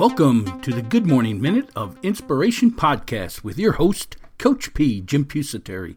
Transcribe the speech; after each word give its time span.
Welcome 0.00 0.62
to 0.62 0.72
the 0.72 0.80
Good 0.80 1.06
Morning 1.06 1.42
Minute 1.42 1.68
of 1.76 1.98
Inspiration 2.02 2.70
podcast 2.70 3.44
with 3.44 3.58
your 3.58 3.72
host, 3.72 4.16
Coach 4.38 4.72
P, 4.72 5.02
Jim 5.02 5.26
Pusateri. 5.26 5.96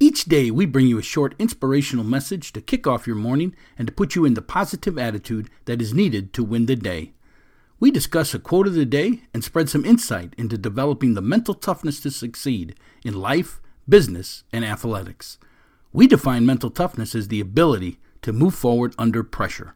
Each 0.00 0.24
day, 0.24 0.50
we 0.50 0.64
bring 0.64 0.86
you 0.86 0.98
a 0.98 1.02
short 1.02 1.34
inspirational 1.38 2.02
message 2.02 2.54
to 2.54 2.62
kick 2.62 2.86
off 2.86 3.06
your 3.06 3.14
morning 3.14 3.54
and 3.76 3.86
to 3.86 3.92
put 3.92 4.14
you 4.14 4.24
in 4.24 4.32
the 4.32 4.40
positive 4.40 4.96
attitude 4.96 5.50
that 5.66 5.82
is 5.82 5.92
needed 5.92 6.32
to 6.32 6.42
win 6.42 6.64
the 6.64 6.76
day. 6.76 7.12
We 7.78 7.90
discuss 7.90 8.32
a 8.32 8.38
quote 8.38 8.68
of 8.68 8.72
the 8.72 8.86
day 8.86 9.20
and 9.34 9.44
spread 9.44 9.68
some 9.68 9.84
insight 9.84 10.32
into 10.38 10.56
developing 10.56 11.12
the 11.12 11.20
mental 11.20 11.52
toughness 11.52 12.00
to 12.00 12.10
succeed 12.10 12.74
in 13.04 13.20
life, 13.20 13.60
business, 13.86 14.44
and 14.50 14.64
athletics. 14.64 15.36
We 15.92 16.06
define 16.06 16.46
mental 16.46 16.70
toughness 16.70 17.14
as 17.14 17.28
the 17.28 17.40
ability 17.40 17.98
to 18.22 18.32
move 18.32 18.54
forward 18.54 18.94
under 18.96 19.22
pressure. 19.22 19.74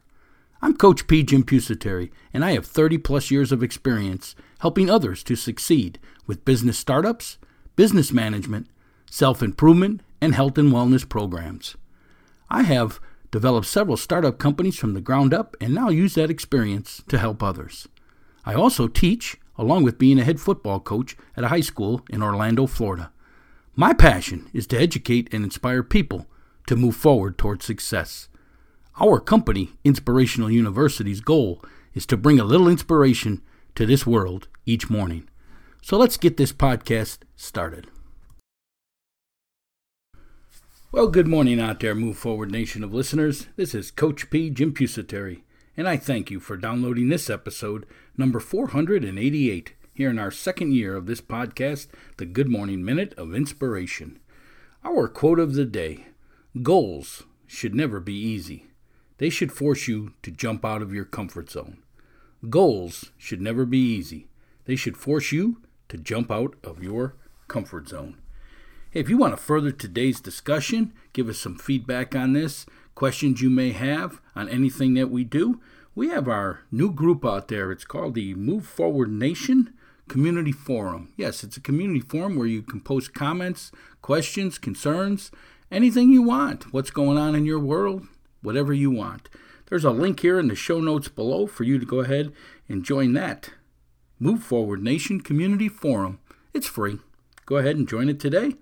I'm 0.59 0.75
Coach 0.75 1.05
P. 1.05 1.21
Jim 1.21 1.43
Pusateri, 1.43 2.09
and 2.33 2.43
I 2.43 2.53
have 2.53 2.65
30 2.65 2.97
plus 2.97 3.29
years 3.29 3.51
of 3.51 3.61
experience 3.61 4.35
helping 4.59 4.89
others 4.89 5.23
to 5.25 5.35
succeed 5.35 5.99
with 6.25 6.45
business 6.45 6.79
startups, 6.79 7.37
business 7.75 8.11
management, 8.11 8.67
self 9.09 9.43
improvement, 9.43 10.01
and 10.19 10.33
health 10.33 10.57
and 10.57 10.73
wellness 10.73 11.07
programs. 11.07 11.75
I 12.49 12.63
have 12.63 12.99
developed 13.29 13.67
several 13.67 13.97
startup 13.97 14.39
companies 14.39 14.79
from 14.79 14.95
the 14.95 15.01
ground 15.01 15.31
up 15.31 15.55
and 15.61 15.75
now 15.75 15.89
use 15.89 16.15
that 16.15 16.31
experience 16.31 17.03
to 17.07 17.19
help 17.19 17.43
others. 17.43 17.87
I 18.43 18.55
also 18.55 18.87
teach, 18.87 19.37
along 19.57 19.83
with 19.83 19.99
being 19.99 20.17
a 20.17 20.23
head 20.23 20.39
football 20.39 20.79
coach 20.79 21.15
at 21.35 21.43
a 21.43 21.49
high 21.49 21.61
school 21.61 22.01
in 22.09 22.23
Orlando, 22.23 22.65
Florida. 22.65 23.11
My 23.75 23.93
passion 23.93 24.49
is 24.53 24.65
to 24.67 24.79
educate 24.79 25.31
and 25.31 25.43
inspire 25.43 25.83
people 25.83 26.25
to 26.65 26.75
move 26.75 26.95
forward 26.95 27.37
towards 27.37 27.63
success. 27.63 28.27
Our 28.99 29.19
company, 29.19 29.73
Inspirational 29.83 30.49
University's 30.49 31.21
goal 31.21 31.63
is 31.93 32.07
to 32.07 32.17
bring 32.17 32.39
a 32.39 32.43
little 32.43 32.67
inspiration 32.67 33.43
to 33.75 33.85
this 33.85 34.07
world 34.07 34.47
each 34.65 34.89
morning. 34.89 35.29
So 35.83 35.97
let's 35.97 36.17
get 36.17 36.37
this 36.37 36.51
podcast 36.51 37.19
started. 37.35 37.91
Well, 40.91 41.09
good 41.09 41.27
morning 41.27 41.59
out 41.59 41.79
there, 41.79 41.93
Move 41.93 42.17
Forward 42.17 42.51
Nation 42.51 42.83
of 42.83 42.91
listeners. 42.91 43.45
This 43.55 43.75
is 43.75 43.91
Coach 43.91 44.31
P. 44.31 44.49
Jim 44.49 44.73
Pusateri, 44.73 45.41
and 45.75 45.87
I 45.87 45.97
thank 45.97 46.31
you 46.31 46.39
for 46.39 46.57
downloading 46.57 47.09
this 47.09 47.29
episode, 47.29 47.85
number 48.17 48.39
488, 48.39 49.75
here 49.93 50.09
in 50.09 50.17
our 50.17 50.31
second 50.31 50.73
year 50.73 50.95
of 50.95 51.05
this 51.05 51.21
podcast, 51.21 51.85
the 52.17 52.25
Good 52.25 52.49
Morning 52.49 52.83
Minute 52.83 53.13
of 53.15 53.35
Inspiration. 53.35 54.17
Our 54.83 55.07
quote 55.07 55.39
of 55.39 55.53
the 55.53 55.65
day 55.65 56.07
Goals 56.63 57.25
should 57.45 57.75
never 57.75 57.99
be 57.99 58.15
easy. 58.15 58.66
They 59.17 59.29
should 59.29 59.51
force 59.51 59.87
you 59.87 60.13
to 60.23 60.31
jump 60.31 60.63
out 60.63 60.81
of 60.81 60.93
your 60.93 61.05
comfort 61.05 61.49
zone. 61.49 61.77
Goals 62.49 63.11
should 63.17 63.41
never 63.41 63.65
be 63.65 63.79
easy. 63.79 64.27
They 64.65 64.75
should 64.75 64.97
force 64.97 65.31
you 65.31 65.61
to 65.89 65.97
jump 65.97 66.31
out 66.31 66.55
of 66.63 66.83
your 66.83 67.15
comfort 67.47 67.89
zone. 67.89 68.17
Hey, 68.91 68.99
if 68.99 69.09
you 69.09 69.17
want 69.17 69.33
to 69.35 69.41
further 69.41 69.71
today's 69.71 70.21
discussion, 70.21 70.93
give 71.13 71.29
us 71.29 71.39
some 71.39 71.57
feedback 71.57 72.15
on 72.15 72.33
this, 72.33 72.65
questions 72.95 73.41
you 73.41 73.49
may 73.49 73.71
have 73.71 74.21
on 74.35 74.49
anything 74.49 74.93
that 74.95 75.09
we 75.09 75.23
do, 75.23 75.59
we 75.95 76.09
have 76.09 76.27
our 76.27 76.59
new 76.71 76.91
group 76.91 77.25
out 77.25 77.47
there. 77.47 77.71
It's 77.71 77.85
called 77.85 78.13
the 78.13 78.35
Move 78.35 78.67
Forward 78.67 79.11
Nation 79.11 79.73
Community 80.07 80.51
Forum. 80.51 81.11
Yes, 81.17 81.43
it's 81.43 81.57
a 81.57 81.61
community 81.61 82.01
forum 82.01 82.35
where 82.35 82.47
you 82.47 82.61
can 82.61 82.81
post 82.81 83.15
comments, 83.15 83.71
questions, 84.01 84.59
concerns, 84.59 85.31
anything 85.71 86.11
you 86.11 86.21
want. 86.21 86.71
What's 86.71 86.91
going 86.91 87.17
on 87.17 87.33
in 87.33 87.45
your 87.45 87.59
world? 87.59 88.05
Whatever 88.41 88.73
you 88.73 88.91
want. 88.91 89.29
There's 89.67 89.85
a 89.85 89.91
link 89.91 90.21
here 90.21 90.39
in 90.39 90.47
the 90.47 90.55
show 90.55 90.79
notes 90.79 91.07
below 91.07 91.47
for 91.47 91.63
you 91.63 91.77
to 91.77 91.85
go 91.85 91.99
ahead 91.99 92.31
and 92.69 92.85
join 92.85 93.13
that. 93.13 93.51
Move 94.19 94.41
Forward 94.41 94.81
Nation 94.81 95.21
Community 95.21 95.69
Forum. 95.69 96.19
It's 96.53 96.67
free. 96.67 96.99
Go 97.45 97.57
ahead 97.57 97.75
and 97.75 97.87
join 97.87 98.09
it 98.09 98.19
today. 98.19 98.55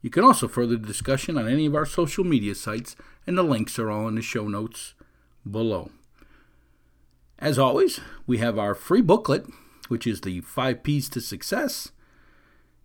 You 0.00 0.10
can 0.10 0.24
also 0.24 0.48
further 0.48 0.76
the 0.76 0.86
discussion 0.86 1.38
on 1.38 1.48
any 1.48 1.66
of 1.66 1.74
our 1.74 1.86
social 1.86 2.24
media 2.24 2.54
sites, 2.54 2.96
and 3.26 3.38
the 3.38 3.42
links 3.42 3.78
are 3.78 3.90
all 3.90 4.08
in 4.08 4.16
the 4.16 4.22
show 4.22 4.48
notes 4.48 4.94
below. 5.48 5.90
As 7.38 7.58
always, 7.58 8.00
we 8.26 8.38
have 8.38 8.58
our 8.58 8.74
free 8.74 9.00
booklet, 9.00 9.46
which 9.88 10.06
is 10.06 10.20
the 10.20 10.40
5 10.40 10.82
P's 10.82 11.08
to 11.10 11.20
Success. 11.20 11.90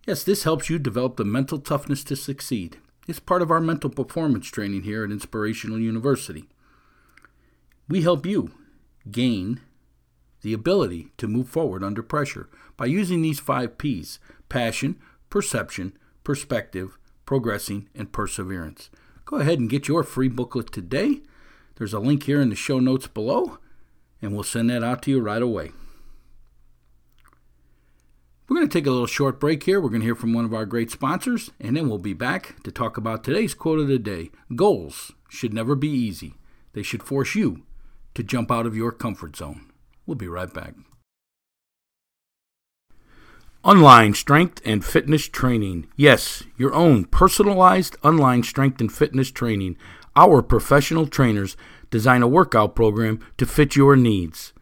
Yes, 0.06 0.24
this 0.24 0.44
helps 0.44 0.70
you 0.70 0.78
develop 0.78 1.16
the 1.16 1.24
mental 1.24 1.58
toughness 1.58 2.02
to 2.04 2.16
succeed. 2.16 2.78
It's 3.08 3.18
part 3.18 3.40
of 3.40 3.50
our 3.50 3.60
mental 3.60 3.88
performance 3.88 4.48
training 4.48 4.82
here 4.82 5.02
at 5.02 5.10
Inspirational 5.10 5.78
University. 5.78 6.44
We 7.88 8.02
help 8.02 8.26
you 8.26 8.50
gain 9.10 9.62
the 10.42 10.52
ability 10.52 11.12
to 11.16 11.26
move 11.26 11.48
forward 11.48 11.82
under 11.82 12.02
pressure 12.02 12.50
by 12.76 12.84
using 12.84 13.22
these 13.22 13.40
five 13.40 13.78
P's 13.78 14.18
passion, 14.50 14.96
perception, 15.30 15.96
perspective, 16.22 16.98
progressing, 17.24 17.88
and 17.94 18.12
perseverance. 18.12 18.90
Go 19.24 19.38
ahead 19.38 19.58
and 19.58 19.70
get 19.70 19.88
your 19.88 20.02
free 20.02 20.28
booklet 20.28 20.70
today. 20.70 21.22
There's 21.76 21.94
a 21.94 22.00
link 22.00 22.24
here 22.24 22.42
in 22.42 22.50
the 22.50 22.56
show 22.56 22.78
notes 22.78 23.06
below, 23.06 23.56
and 24.20 24.34
we'll 24.34 24.42
send 24.42 24.68
that 24.68 24.84
out 24.84 25.00
to 25.02 25.10
you 25.10 25.20
right 25.20 25.40
away. 25.40 25.72
We're 28.48 28.56
going 28.56 28.68
to 28.68 28.78
take 28.78 28.86
a 28.86 28.90
little 28.90 29.06
short 29.06 29.38
break 29.38 29.64
here. 29.64 29.78
We're 29.78 29.90
going 29.90 30.00
to 30.00 30.06
hear 30.06 30.14
from 30.14 30.32
one 30.32 30.46
of 30.46 30.54
our 30.54 30.64
great 30.64 30.90
sponsors, 30.90 31.50
and 31.60 31.76
then 31.76 31.86
we'll 31.86 31.98
be 31.98 32.14
back 32.14 32.62
to 32.62 32.72
talk 32.72 32.96
about 32.96 33.22
today's 33.22 33.52
quote 33.52 33.78
of 33.78 33.88
the 33.88 33.98
day 33.98 34.30
Goals 34.56 35.12
should 35.28 35.52
never 35.52 35.74
be 35.74 35.90
easy, 35.90 36.34
they 36.72 36.82
should 36.82 37.02
force 37.02 37.34
you 37.34 37.64
to 38.14 38.22
jump 38.22 38.50
out 38.50 38.64
of 38.64 38.74
your 38.74 38.90
comfort 38.90 39.36
zone. 39.36 39.70
We'll 40.06 40.14
be 40.14 40.28
right 40.28 40.52
back. 40.52 40.72
Online 43.62 44.14
strength 44.14 44.62
and 44.64 44.82
fitness 44.82 45.28
training. 45.28 45.88
Yes, 45.94 46.42
your 46.56 46.72
own 46.72 47.04
personalized 47.04 47.96
online 48.02 48.44
strength 48.44 48.80
and 48.80 48.90
fitness 48.90 49.30
training. 49.30 49.76
Our 50.16 50.40
professional 50.40 51.06
trainers 51.06 51.54
design 51.90 52.22
a 52.22 52.28
workout 52.28 52.74
program 52.74 53.20
to 53.36 53.44
fit 53.44 53.76
your 53.76 53.94
needs. 53.94 54.54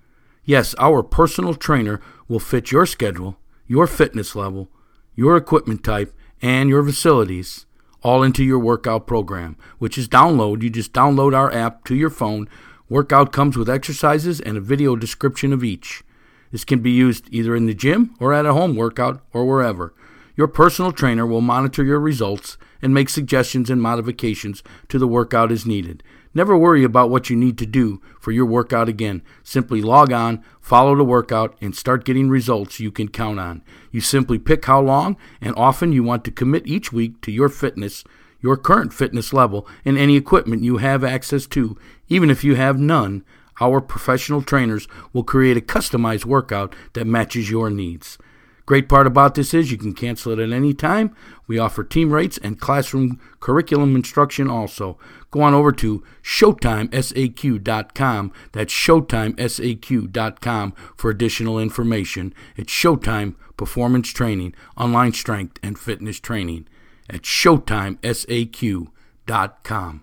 Yes, 0.44 0.74
our 0.76 1.04
personal 1.04 1.54
trainer 1.54 2.00
will 2.26 2.40
fit 2.40 2.72
your 2.72 2.84
schedule 2.84 3.38
your 3.66 3.86
fitness 3.86 4.34
level, 4.34 4.68
your 5.14 5.36
equipment 5.36 5.82
type, 5.82 6.14
and 6.42 6.68
your 6.68 6.84
facilities 6.84 7.66
all 8.02 8.22
into 8.22 8.44
your 8.44 8.58
workout 8.58 9.06
program, 9.06 9.56
which 9.78 9.98
is 9.98 10.08
download. 10.08 10.62
You 10.62 10.70
just 10.70 10.92
download 10.92 11.36
our 11.36 11.52
app 11.52 11.84
to 11.84 11.94
your 11.94 12.10
phone. 12.10 12.48
Workout 12.88 13.32
comes 13.32 13.56
with 13.56 13.68
exercises 13.68 14.40
and 14.40 14.56
a 14.56 14.60
video 14.60 14.94
description 14.94 15.52
of 15.52 15.64
each. 15.64 16.04
This 16.52 16.64
can 16.64 16.80
be 16.80 16.92
used 16.92 17.26
either 17.32 17.56
in 17.56 17.66
the 17.66 17.74
gym 17.74 18.14
or 18.20 18.32
at 18.32 18.46
a 18.46 18.52
home 18.52 18.76
workout 18.76 19.22
or 19.32 19.44
wherever. 19.44 19.92
Your 20.36 20.46
personal 20.46 20.92
trainer 20.92 21.26
will 21.26 21.40
monitor 21.40 21.82
your 21.82 21.98
results 21.98 22.58
and 22.80 22.94
make 22.94 23.08
suggestions 23.08 23.70
and 23.70 23.82
modifications 23.82 24.62
to 24.88 24.98
the 24.98 25.08
workout 25.08 25.50
as 25.50 25.66
needed. 25.66 26.02
Never 26.36 26.54
worry 26.54 26.84
about 26.84 27.08
what 27.08 27.30
you 27.30 27.34
need 27.34 27.56
to 27.56 27.64
do 27.64 28.02
for 28.20 28.30
your 28.30 28.44
workout 28.44 28.90
again. 28.90 29.22
Simply 29.42 29.80
log 29.80 30.12
on, 30.12 30.44
follow 30.60 30.94
the 30.94 31.02
workout, 31.02 31.56
and 31.62 31.74
start 31.74 32.04
getting 32.04 32.28
results 32.28 32.78
you 32.78 32.90
can 32.90 33.08
count 33.08 33.40
on. 33.40 33.62
You 33.90 34.02
simply 34.02 34.38
pick 34.38 34.66
how 34.66 34.82
long 34.82 35.16
and 35.40 35.54
often 35.56 35.92
you 35.92 36.02
want 36.02 36.26
to 36.26 36.30
commit 36.30 36.66
each 36.66 36.92
week 36.92 37.22
to 37.22 37.32
your 37.32 37.48
fitness, 37.48 38.04
your 38.42 38.58
current 38.58 38.92
fitness 38.92 39.32
level, 39.32 39.66
and 39.82 39.96
any 39.96 40.14
equipment 40.14 40.62
you 40.62 40.76
have 40.76 41.02
access 41.02 41.46
to. 41.46 41.78
Even 42.10 42.28
if 42.28 42.44
you 42.44 42.54
have 42.54 42.78
none, 42.78 43.24
our 43.58 43.80
professional 43.80 44.42
trainers 44.42 44.86
will 45.14 45.24
create 45.24 45.56
a 45.56 45.62
customized 45.62 46.26
workout 46.26 46.76
that 46.92 47.06
matches 47.06 47.50
your 47.50 47.70
needs. 47.70 48.18
Great 48.66 48.88
part 48.88 49.06
about 49.06 49.36
this 49.36 49.54
is 49.54 49.70
you 49.70 49.78
can 49.78 49.94
cancel 49.94 50.32
it 50.32 50.40
at 50.40 50.50
any 50.50 50.74
time. 50.74 51.14
We 51.46 51.56
offer 51.56 51.84
team 51.84 52.12
rates 52.12 52.36
and 52.36 52.60
classroom 52.60 53.20
curriculum 53.38 53.94
instruction 53.94 54.50
also. 54.50 54.98
Go 55.30 55.42
on 55.42 55.54
over 55.54 55.70
to 55.70 56.02
ShowtimeSAQ.com. 56.24 58.32
That's 58.50 58.74
ShowtimeSAQ.com 58.74 60.74
for 60.96 61.10
additional 61.10 61.60
information. 61.60 62.34
It's 62.56 62.72
Showtime 62.72 63.36
Performance 63.56 64.08
Training, 64.08 64.52
Online 64.76 65.12
Strength 65.12 65.60
and 65.62 65.78
Fitness 65.78 66.18
Training 66.18 66.66
at 67.08 67.22
ShowtimeSAQ.com. 67.22 70.02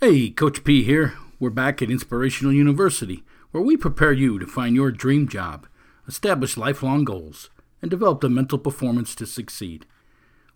Hey, 0.00 0.30
Coach 0.30 0.64
P 0.64 0.84
here. 0.84 1.12
We're 1.38 1.50
back 1.50 1.82
at 1.82 1.90
Inspirational 1.90 2.54
University 2.54 3.22
where 3.56 3.64
we 3.64 3.74
prepare 3.74 4.12
you 4.12 4.38
to 4.38 4.46
find 4.46 4.76
your 4.76 4.90
dream 4.90 5.26
job, 5.26 5.66
establish 6.06 6.58
lifelong 6.58 7.04
goals, 7.04 7.48
and 7.80 7.90
develop 7.90 8.20
the 8.20 8.28
mental 8.28 8.58
performance 8.58 9.14
to 9.14 9.24
succeed. 9.24 9.86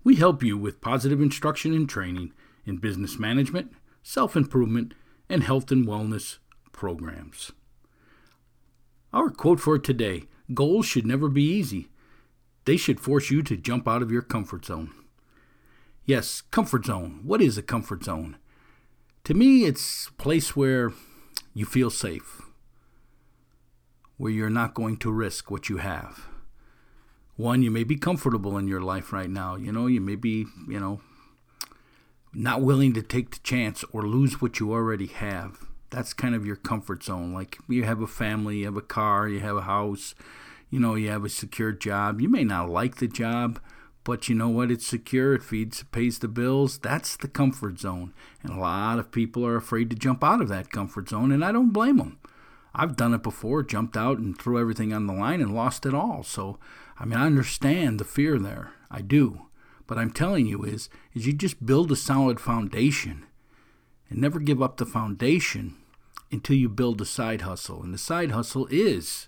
We 0.04 0.16
help 0.16 0.42
you 0.42 0.58
with 0.58 0.82
positive 0.82 1.18
instruction 1.18 1.72
and 1.72 1.88
training 1.88 2.34
in 2.66 2.76
business 2.76 3.18
management, 3.18 3.72
self 4.02 4.36
improvement, 4.36 4.92
and 5.30 5.42
health 5.42 5.72
and 5.72 5.88
wellness 5.88 6.36
programs. 6.72 7.52
Our 9.14 9.30
quote 9.30 9.60
for 9.60 9.78
today 9.78 10.24
goals 10.52 10.84
should 10.84 11.06
never 11.06 11.30
be 11.30 11.42
easy. 11.42 11.88
They 12.66 12.76
should 12.76 13.00
force 13.00 13.30
you 13.30 13.42
to 13.44 13.56
jump 13.56 13.88
out 13.88 14.02
of 14.02 14.12
your 14.12 14.20
comfort 14.20 14.66
zone. 14.66 14.92
Yes, 16.04 16.42
comfort 16.42 16.84
zone. 16.84 17.20
What 17.24 17.40
is 17.40 17.56
a 17.56 17.62
comfort 17.62 18.04
zone? 18.04 18.36
To 19.24 19.32
me, 19.32 19.64
it's 19.64 20.08
a 20.08 20.22
place 20.22 20.54
where 20.54 20.92
you 21.54 21.64
feel 21.64 21.88
safe, 21.88 22.42
where 24.20 24.30
you're 24.30 24.50
not 24.50 24.74
going 24.74 24.98
to 24.98 25.10
risk 25.10 25.50
what 25.50 25.70
you 25.70 25.78
have. 25.78 26.26
One, 27.36 27.62
you 27.62 27.70
may 27.70 27.84
be 27.84 27.96
comfortable 27.96 28.58
in 28.58 28.68
your 28.68 28.82
life 28.82 29.14
right 29.14 29.30
now. 29.30 29.56
You 29.56 29.72
know, 29.72 29.86
you 29.86 30.02
may 30.02 30.14
be, 30.14 30.44
you 30.68 30.78
know, 30.78 31.00
not 32.34 32.60
willing 32.60 32.92
to 32.92 33.02
take 33.02 33.30
the 33.30 33.38
chance 33.38 33.82
or 33.92 34.02
lose 34.02 34.38
what 34.38 34.60
you 34.60 34.74
already 34.74 35.06
have. 35.06 35.64
That's 35.88 36.12
kind 36.12 36.34
of 36.34 36.44
your 36.44 36.56
comfort 36.56 37.02
zone. 37.02 37.32
Like 37.32 37.56
you 37.66 37.84
have 37.84 38.02
a 38.02 38.06
family, 38.06 38.58
you 38.58 38.66
have 38.66 38.76
a 38.76 38.82
car, 38.82 39.26
you 39.26 39.40
have 39.40 39.56
a 39.56 39.62
house, 39.62 40.14
you 40.68 40.78
know, 40.78 40.96
you 40.96 41.08
have 41.08 41.24
a 41.24 41.30
secure 41.30 41.72
job. 41.72 42.20
You 42.20 42.28
may 42.28 42.44
not 42.44 42.68
like 42.68 42.96
the 42.96 43.08
job, 43.08 43.58
but 44.04 44.28
you 44.28 44.34
know 44.34 44.50
what? 44.50 44.70
It's 44.70 44.86
secure, 44.86 45.32
it 45.32 45.42
feeds, 45.42 45.80
it 45.80 45.92
pays 45.92 46.18
the 46.18 46.28
bills. 46.28 46.76
That's 46.76 47.16
the 47.16 47.28
comfort 47.28 47.80
zone. 47.80 48.12
And 48.42 48.52
a 48.52 48.60
lot 48.60 48.98
of 48.98 49.12
people 49.12 49.46
are 49.46 49.56
afraid 49.56 49.88
to 49.88 49.96
jump 49.96 50.22
out 50.22 50.42
of 50.42 50.48
that 50.50 50.70
comfort 50.70 51.08
zone, 51.08 51.32
and 51.32 51.42
I 51.42 51.52
don't 51.52 51.72
blame 51.72 51.96
them. 51.96 52.18
I've 52.74 52.96
done 52.96 53.14
it 53.14 53.22
before, 53.22 53.62
jumped 53.62 53.96
out 53.96 54.18
and 54.18 54.38
threw 54.38 54.58
everything 54.58 54.92
on 54.92 55.06
the 55.06 55.12
line 55.12 55.40
and 55.40 55.54
lost 55.54 55.86
it 55.86 55.94
all. 55.94 56.22
So, 56.22 56.58
I 56.98 57.04
mean, 57.04 57.18
I 57.18 57.26
understand 57.26 57.98
the 57.98 58.04
fear 58.04 58.38
there. 58.38 58.72
I 58.90 59.02
do. 59.02 59.46
But 59.86 59.98
I'm 59.98 60.12
telling 60.12 60.46
you 60.46 60.62
is 60.62 60.88
is 61.14 61.26
you 61.26 61.32
just 61.32 61.66
build 61.66 61.90
a 61.90 61.96
solid 61.96 62.38
foundation 62.38 63.26
and 64.08 64.20
never 64.20 64.38
give 64.38 64.62
up 64.62 64.76
the 64.76 64.86
foundation 64.86 65.76
until 66.30 66.56
you 66.56 66.68
build 66.68 67.00
a 67.00 67.04
side 67.04 67.40
hustle. 67.40 67.82
And 67.82 67.92
the 67.92 67.98
side 67.98 68.30
hustle 68.30 68.68
is 68.70 69.26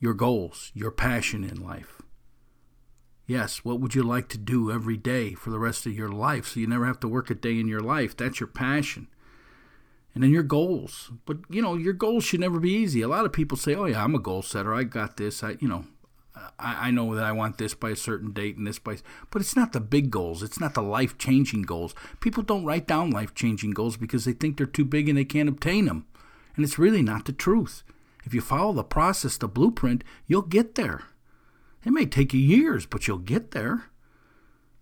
your 0.00 0.14
goals, 0.14 0.72
your 0.74 0.90
passion 0.90 1.44
in 1.44 1.62
life. 1.62 2.02
Yes, 3.26 3.64
what 3.64 3.78
would 3.78 3.94
you 3.94 4.02
like 4.02 4.28
to 4.30 4.38
do 4.38 4.72
every 4.72 4.96
day 4.96 5.34
for 5.34 5.50
the 5.50 5.58
rest 5.58 5.86
of 5.86 5.92
your 5.92 6.08
life 6.08 6.48
so 6.48 6.60
you 6.60 6.66
never 6.66 6.86
have 6.86 6.98
to 7.00 7.08
work 7.08 7.30
a 7.30 7.34
day 7.34 7.60
in 7.60 7.68
your 7.68 7.80
life? 7.80 8.16
That's 8.16 8.40
your 8.40 8.48
passion 8.48 9.06
and 10.18 10.24
then 10.24 10.32
your 10.32 10.42
goals. 10.42 11.12
But 11.26 11.36
you 11.48 11.62
know, 11.62 11.76
your 11.76 11.92
goals 11.92 12.24
should 12.24 12.40
never 12.40 12.58
be 12.58 12.72
easy. 12.72 13.02
A 13.02 13.08
lot 13.08 13.24
of 13.24 13.32
people 13.32 13.56
say, 13.56 13.76
"Oh 13.76 13.84
yeah, 13.84 14.02
I'm 14.02 14.16
a 14.16 14.18
goal 14.18 14.42
setter. 14.42 14.74
I 14.74 14.82
got 14.82 15.16
this. 15.16 15.44
I, 15.44 15.56
you 15.60 15.68
know, 15.68 15.84
I, 16.58 16.88
I 16.88 16.90
know 16.90 17.14
that 17.14 17.22
I 17.22 17.30
want 17.30 17.58
this 17.58 17.72
by 17.72 17.90
a 17.90 17.96
certain 17.96 18.32
date 18.32 18.56
and 18.56 18.66
this 18.66 18.80
by." 18.80 18.96
But 19.30 19.42
it's 19.42 19.54
not 19.54 19.72
the 19.72 19.80
big 19.80 20.10
goals. 20.10 20.42
It's 20.42 20.58
not 20.58 20.74
the 20.74 20.82
life-changing 20.82 21.62
goals. 21.62 21.94
People 22.18 22.42
don't 22.42 22.64
write 22.64 22.88
down 22.88 23.12
life-changing 23.12 23.70
goals 23.70 23.96
because 23.96 24.24
they 24.24 24.32
think 24.32 24.56
they're 24.56 24.66
too 24.66 24.84
big 24.84 25.08
and 25.08 25.16
they 25.16 25.24
can't 25.24 25.48
obtain 25.48 25.84
them. 25.84 26.04
And 26.56 26.64
it's 26.64 26.80
really 26.80 27.02
not 27.02 27.26
the 27.26 27.32
truth. 27.32 27.84
If 28.24 28.34
you 28.34 28.40
follow 28.40 28.72
the 28.72 28.82
process, 28.82 29.38
the 29.38 29.46
blueprint, 29.46 30.02
you'll 30.26 30.42
get 30.42 30.74
there. 30.74 31.04
It 31.84 31.92
may 31.92 32.06
take 32.06 32.34
you 32.34 32.40
years, 32.40 32.86
but 32.86 33.06
you'll 33.06 33.18
get 33.18 33.52
there. 33.52 33.84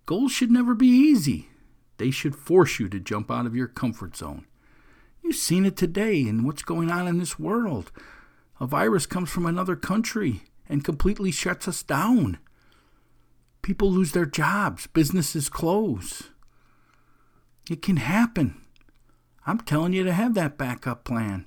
Goals 0.07 0.31
should 0.31 0.49
never 0.49 0.73
be 0.73 0.87
easy. 0.87 1.49
They 1.97 2.09
should 2.09 2.35
force 2.35 2.79
you 2.79 2.89
to 2.89 2.99
jump 2.99 3.29
out 3.29 3.45
of 3.45 3.55
your 3.55 3.67
comfort 3.67 4.17
zone. 4.17 4.46
You've 5.27 5.35
seen 5.35 5.65
it 5.65 5.75
today 5.75 6.21
in 6.21 6.45
what's 6.45 6.63
going 6.63 6.89
on 6.89 7.05
in 7.05 7.17
this 7.17 7.37
world. 7.37 7.91
A 8.61 8.65
virus 8.65 9.05
comes 9.05 9.29
from 9.29 9.45
another 9.45 9.75
country 9.75 10.43
and 10.69 10.85
completely 10.85 11.31
shuts 11.31 11.67
us 11.67 11.83
down. 11.83 12.37
People 13.61 13.91
lose 13.91 14.13
their 14.13 14.25
jobs, 14.25 14.87
businesses 14.87 15.49
close. 15.49 16.29
It 17.69 17.81
can 17.81 17.97
happen. 17.97 18.61
I'm 19.45 19.59
telling 19.59 19.91
you 19.91 20.05
to 20.05 20.13
have 20.13 20.33
that 20.35 20.57
backup 20.57 21.03
plan. 21.03 21.45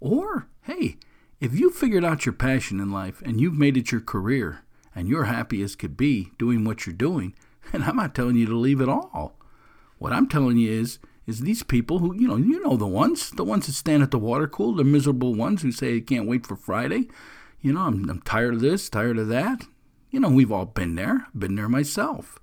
Or, 0.00 0.48
hey, 0.62 0.96
if 1.38 1.56
you've 1.56 1.76
figured 1.76 2.04
out 2.04 2.26
your 2.26 2.32
passion 2.32 2.80
in 2.80 2.90
life 2.90 3.22
and 3.24 3.40
you've 3.40 3.56
made 3.56 3.76
it 3.76 3.92
your 3.92 4.00
career 4.00 4.64
and 4.92 5.06
you're 5.06 5.26
happy 5.26 5.62
as 5.62 5.76
could 5.76 5.96
be 5.96 6.32
doing 6.36 6.64
what 6.64 6.84
you're 6.84 6.96
doing, 6.96 7.36
and 7.72 7.84
I'm 7.84 7.94
not 7.94 8.12
telling 8.12 8.34
you 8.34 8.46
to 8.46 8.56
leave 8.56 8.80
it 8.80 8.88
all. 8.88 9.38
What 9.98 10.12
I'm 10.12 10.26
telling 10.26 10.56
you 10.56 10.68
is 10.68 10.98
is 11.30 11.40
these 11.40 11.62
people 11.62 12.00
who, 12.00 12.14
you 12.14 12.28
know, 12.28 12.36
you 12.36 12.62
know 12.62 12.76
the 12.76 12.86
ones, 12.86 13.30
the 13.30 13.44
ones 13.44 13.66
that 13.66 13.72
stand 13.72 14.02
at 14.02 14.10
the 14.10 14.18
water 14.18 14.46
cooler, 14.46 14.76
the 14.76 14.84
miserable 14.84 15.34
ones 15.34 15.62
who 15.62 15.72
say, 15.72 15.94
they 15.94 16.00
can't 16.00 16.28
wait 16.28 16.46
for 16.46 16.56
Friday. 16.56 17.08
You 17.60 17.72
know, 17.72 17.82
I'm, 17.82 18.10
I'm 18.10 18.20
tired 18.22 18.54
of 18.54 18.60
this, 18.60 18.90
tired 18.90 19.16
of 19.16 19.28
that. 19.28 19.64
You 20.10 20.20
know, 20.20 20.28
we've 20.28 20.52
all 20.52 20.66
been 20.66 20.96
there, 20.96 21.26
been 21.34 21.54
there 21.54 21.68
myself. 21.68 22.38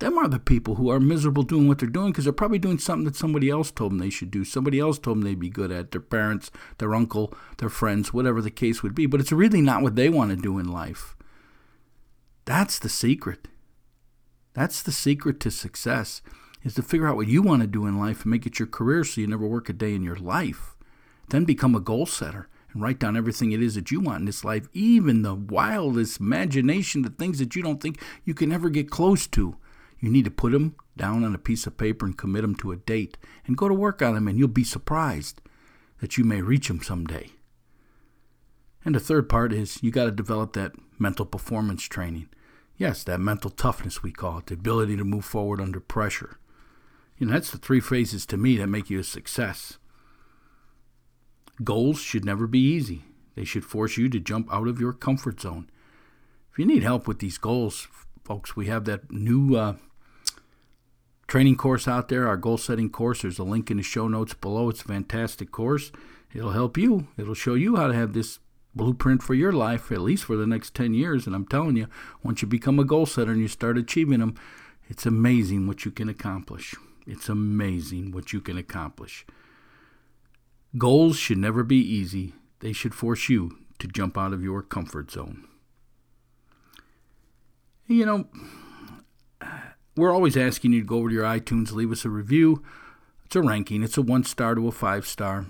Them 0.00 0.18
are 0.18 0.26
the 0.26 0.40
people 0.40 0.74
who 0.74 0.90
are 0.90 0.98
miserable 0.98 1.44
doing 1.44 1.68
what 1.68 1.78
they're 1.78 1.88
doing 1.88 2.10
because 2.10 2.24
they're 2.24 2.32
probably 2.32 2.58
doing 2.58 2.78
something 2.78 3.04
that 3.04 3.14
somebody 3.14 3.48
else 3.48 3.70
told 3.70 3.92
them 3.92 3.98
they 3.98 4.10
should 4.10 4.32
do. 4.32 4.44
Somebody 4.44 4.80
else 4.80 4.98
told 4.98 5.18
them 5.18 5.22
they'd 5.24 5.38
be 5.38 5.48
good 5.48 5.70
at, 5.70 5.92
their 5.92 6.00
parents, 6.00 6.50
their 6.78 6.92
uncle, 6.92 7.32
their 7.58 7.68
friends, 7.68 8.12
whatever 8.12 8.42
the 8.42 8.50
case 8.50 8.82
would 8.82 8.96
be. 8.96 9.06
But 9.06 9.20
it's 9.20 9.30
really 9.30 9.60
not 9.60 9.80
what 9.80 9.94
they 9.94 10.08
want 10.08 10.30
to 10.30 10.36
do 10.36 10.58
in 10.58 10.66
life. 10.66 11.14
That's 12.46 12.80
the 12.80 12.88
secret. 12.88 13.46
That's 14.54 14.82
the 14.82 14.92
secret 14.92 15.38
to 15.40 15.52
success 15.52 16.20
is 16.64 16.74
to 16.74 16.82
figure 16.82 17.08
out 17.08 17.16
what 17.16 17.28
you 17.28 17.42
want 17.42 17.62
to 17.62 17.66
do 17.66 17.86
in 17.86 17.98
life 17.98 18.22
and 18.22 18.30
make 18.30 18.46
it 18.46 18.58
your 18.58 18.68
career 18.68 19.04
so 19.04 19.20
you 19.20 19.26
never 19.26 19.46
work 19.46 19.68
a 19.68 19.72
day 19.72 19.94
in 19.94 20.02
your 20.02 20.16
life. 20.16 20.76
Then 21.28 21.44
become 21.44 21.74
a 21.74 21.80
goal 21.80 22.06
setter 22.06 22.48
and 22.72 22.82
write 22.82 22.98
down 22.98 23.16
everything 23.16 23.52
it 23.52 23.62
is 23.62 23.74
that 23.74 23.90
you 23.90 24.00
want 24.00 24.20
in 24.20 24.26
this 24.26 24.44
life, 24.44 24.68
even 24.72 25.22
the 25.22 25.34
wildest 25.34 26.20
imagination, 26.20 27.02
the 27.02 27.10
things 27.10 27.38
that 27.38 27.54
you 27.54 27.62
don't 27.62 27.82
think 27.82 28.00
you 28.24 28.34
can 28.34 28.52
ever 28.52 28.70
get 28.70 28.90
close 28.90 29.26
to. 29.28 29.56
You 29.98 30.10
need 30.10 30.24
to 30.24 30.30
put 30.30 30.52
them 30.52 30.74
down 30.96 31.24
on 31.24 31.34
a 31.34 31.38
piece 31.38 31.66
of 31.66 31.76
paper 31.76 32.06
and 32.06 32.16
commit 32.16 32.42
them 32.42 32.54
to 32.56 32.72
a 32.72 32.76
date 32.76 33.16
and 33.46 33.56
go 33.56 33.68
to 33.68 33.74
work 33.74 34.02
on 34.02 34.14
them, 34.14 34.28
and 34.28 34.38
you'll 34.38 34.48
be 34.48 34.64
surprised 34.64 35.40
that 36.00 36.18
you 36.18 36.24
may 36.24 36.42
reach 36.42 36.68
them 36.68 36.82
someday. 36.82 37.30
And 38.84 38.94
the 38.94 39.00
third 39.00 39.28
part 39.28 39.52
is 39.52 39.82
you 39.82 39.90
got 39.90 40.06
to 40.06 40.10
develop 40.10 40.54
that 40.54 40.72
mental 40.98 41.24
performance 41.24 41.84
training. 41.84 42.28
Yes, 42.76 43.04
that 43.04 43.20
mental 43.20 43.50
toughness, 43.50 44.02
we 44.02 44.10
call 44.10 44.38
it, 44.38 44.46
the 44.46 44.54
ability 44.54 44.96
to 44.96 45.04
move 45.04 45.24
forward 45.24 45.60
under 45.60 45.78
pressure. 45.78 46.38
You 47.22 47.28
know, 47.28 47.34
that's 47.34 47.52
the 47.52 47.58
three 47.58 47.78
phrases 47.78 48.26
to 48.26 48.36
me 48.36 48.56
that 48.56 48.66
make 48.66 48.90
you 48.90 48.98
a 48.98 49.04
success. 49.04 49.78
Goals 51.62 52.00
should 52.00 52.24
never 52.24 52.48
be 52.48 52.58
easy. 52.58 53.04
They 53.36 53.44
should 53.44 53.64
force 53.64 53.96
you 53.96 54.08
to 54.08 54.18
jump 54.18 54.52
out 54.52 54.66
of 54.66 54.80
your 54.80 54.92
comfort 54.92 55.40
zone. 55.40 55.70
If 56.50 56.58
you 56.58 56.66
need 56.66 56.82
help 56.82 57.06
with 57.06 57.20
these 57.20 57.38
goals, 57.38 57.86
folks, 58.24 58.56
we 58.56 58.66
have 58.66 58.86
that 58.86 59.12
new 59.12 59.54
uh, 59.54 59.76
training 61.28 61.58
course 61.58 61.86
out 61.86 62.08
there, 62.08 62.26
our 62.26 62.36
goal 62.36 62.58
setting 62.58 62.90
course. 62.90 63.22
There's 63.22 63.38
a 63.38 63.44
link 63.44 63.70
in 63.70 63.76
the 63.76 63.84
show 63.84 64.08
notes 64.08 64.34
below. 64.34 64.68
It's 64.68 64.82
a 64.82 64.86
fantastic 64.86 65.52
course. 65.52 65.92
It'll 66.34 66.50
help 66.50 66.76
you, 66.76 67.06
it'll 67.16 67.34
show 67.34 67.54
you 67.54 67.76
how 67.76 67.86
to 67.86 67.94
have 67.94 68.14
this 68.14 68.40
blueprint 68.74 69.22
for 69.22 69.34
your 69.34 69.52
life, 69.52 69.92
at 69.92 70.00
least 70.00 70.24
for 70.24 70.36
the 70.36 70.48
next 70.48 70.74
10 70.74 70.92
years. 70.92 71.28
And 71.28 71.36
I'm 71.36 71.46
telling 71.46 71.76
you, 71.76 71.86
once 72.24 72.42
you 72.42 72.48
become 72.48 72.80
a 72.80 72.84
goal 72.84 73.06
setter 73.06 73.30
and 73.30 73.40
you 73.40 73.46
start 73.46 73.78
achieving 73.78 74.18
them, 74.18 74.34
it's 74.88 75.06
amazing 75.06 75.68
what 75.68 75.84
you 75.84 75.92
can 75.92 76.08
accomplish. 76.08 76.74
It's 77.06 77.28
amazing 77.28 78.12
what 78.12 78.32
you 78.32 78.40
can 78.40 78.56
accomplish. 78.56 79.26
Goals 80.78 81.16
should 81.16 81.38
never 81.38 81.62
be 81.62 81.76
easy, 81.76 82.34
they 82.60 82.72
should 82.72 82.94
force 82.94 83.28
you 83.28 83.58
to 83.78 83.88
jump 83.88 84.16
out 84.16 84.32
of 84.32 84.42
your 84.42 84.62
comfort 84.62 85.10
zone. 85.10 85.46
You 87.86 88.06
know, 88.06 88.28
we're 89.96 90.12
always 90.12 90.36
asking 90.36 90.72
you 90.72 90.80
to 90.80 90.86
go 90.86 90.98
over 90.98 91.08
to 91.08 91.14
your 91.14 91.24
iTunes, 91.24 91.72
leave 91.72 91.92
us 91.92 92.04
a 92.04 92.10
review. 92.10 92.62
It's 93.26 93.36
a 93.36 93.42
ranking, 93.42 93.82
it's 93.82 93.98
a 93.98 94.02
one 94.02 94.24
star 94.24 94.54
to 94.54 94.68
a 94.68 94.72
five 94.72 95.06
star. 95.06 95.46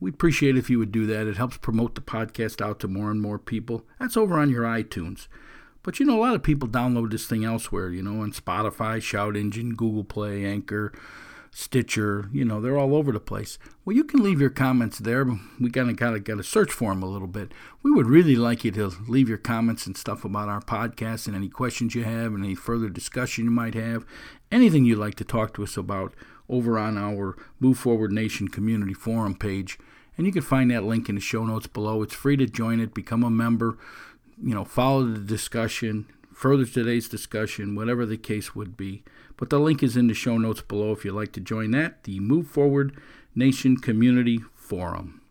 We 0.00 0.10
appreciate 0.10 0.56
if 0.56 0.70
you 0.70 0.78
would 0.78 0.92
do 0.92 1.06
that. 1.06 1.26
It 1.26 1.36
helps 1.36 1.56
promote 1.58 1.94
the 1.94 2.00
podcast 2.00 2.64
out 2.64 2.78
to 2.80 2.88
more 2.88 3.10
and 3.10 3.20
more 3.20 3.38
people. 3.38 3.84
That's 3.98 4.16
over 4.16 4.38
on 4.38 4.50
your 4.50 4.62
iTunes. 4.62 5.26
But 5.88 5.98
you 5.98 6.04
know, 6.04 6.18
a 6.18 6.20
lot 6.20 6.34
of 6.34 6.42
people 6.42 6.68
download 6.68 7.12
this 7.12 7.26
thing 7.26 7.46
elsewhere, 7.46 7.88
you 7.88 8.02
know, 8.02 8.20
on 8.20 8.30
Spotify, 8.32 9.00
Shout 9.00 9.38
Engine, 9.38 9.74
Google 9.74 10.04
Play, 10.04 10.44
Anchor, 10.44 10.92
Stitcher, 11.50 12.28
you 12.30 12.44
know, 12.44 12.60
they're 12.60 12.76
all 12.76 12.94
over 12.94 13.10
the 13.10 13.18
place. 13.18 13.58
Well, 13.86 13.96
you 13.96 14.04
can 14.04 14.22
leave 14.22 14.38
your 14.38 14.50
comments 14.50 14.98
there. 14.98 15.24
We 15.58 15.70
kind 15.70 15.88
of 15.88 15.96
got 15.96 16.10
to 16.10 16.20
got 16.20 16.36
to 16.36 16.42
search 16.42 16.72
for 16.72 16.90
them 16.90 17.02
a 17.02 17.08
little 17.08 17.26
bit. 17.26 17.52
We 17.82 17.90
would 17.90 18.06
really 18.06 18.36
like 18.36 18.64
you 18.64 18.70
to 18.72 18.92
leave 19.08 19.30
your 19.30 19.38
comments 19.38 19.86
and 19.86 19.96
stuff 19.96 20.26
about 20.26 20.50
our 20.50 20.60
podcast 20.60 21.26
and 21.26 21.34
any 21.34 21.48
questions 21.48 21.94
you 21.94 22.04
have 22.04 22.34
and 22.34 22.44
any 22.44 22.54
further 22.54 22.90
discussion 22.90 23.46
you 23.46 23.50
might 23.50 23.72
have, 23.72 24.04
anything 24.52 24.84
you'd 24.84 24.98
like 24.98 25.14
to 25.14 25.24
talk 25.24 25.54
to 25.54 25.62
us 25.62 25.78
about 25.78 26.12
over 26.50 26.78
on 26.78 26.98
our 26.98 27.34
Move 27.60 27.78
Forward 27.78 28.12
Nation 28.12 28.48
community 28.48 28.92
forum 28.92 29.34
page. 29.34 29.78
And 30.18 30.26
you 30.26 30.34
can 30.34 30.42
find 30.42 30.70
that 30.70 30.84
link 30.84 31.08
in 31.08 31.14
the 31.14 31.20
show 31.22 31.46
notes 31.46 31.68
below. 31.68 32.02
It's 32.02 32.12
free 32.12 32.36
to 32.36 32.46
join 32.46 32.78
it, 32.78 32.92
become 32.92 33.22
a 33.22 33.30
member 33.30 33.78
you 34.42 34.54
know, 34.54 34.64
follow 34.64 35.04
the 35.04 35.20
discussion, 35.20 36.06
further 36.32 36.64
today's 36.64 37.08
discussion, 37.08 37.74
whatever 37.74 38.06
the 38.06 38.16
case 38.16 38.54
would 38.54 38.76
be. 38.76 39.02
But 39.36 39.50
the 39.50 39.60
link 39.60 39.82
is 39.82 39.96
in 39.96 40.08
the 40.08 40.14
show 40.14 40.38
notes 40.38 40.62
below 40.62 40.92
if 40.92 41.04
you'd 41.04 41.14
like 41.14 41.32
to 41.32 41.40
join 41.40 41.70
that. 41.72 42.04
The 42.04 42.20
Move 42.20 42.48
Forward 42.48 42.96
Nation 43.34 43.76
Community 43.76 44.40
Forum. 44.54 45.22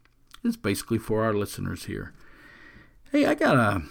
Is 0.43 0.55
basically 0.55 0.97
for 0.97 1.23
our 1.23 1.33
listeners 1.33 1.85
here. 1.85 2.13
Hey, 3.11 3.25
I 3.25 3.35
got 3.35 3.57
a 3.57 3.81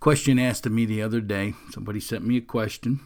question 0.00 0.38
asked 0.38 0.66
of 0.66 0.72
me 0.72 0.84
the 0.84 1.00
other 1.00 1.20
day. 1.20 1.54
Somebody 1.70 2.00
sent 2.00 2.26
me 2.26 2.36
a 2.36 2.42
question, 2.42 3.00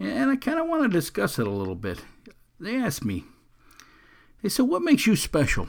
and 0.00 0.30
I 0.30 0.36
kind 0.36 0.58
of 0.58 0.66
want 0.66 0.82
to 0.82 0.88
discuss 0.88 1.38
it 1.38 1.46
a 1.46 1.50
little 1.50 1.76
bit. 1.76 2.04
They 2.58 2.76
asked 2.76 3.04
me, 3.04 3.24
they 4.42 4.48
said, 4.48 4.66
What 4.66 4.82
makes 4.82 5.06
you 5.06 5.14
special 5.14 5.68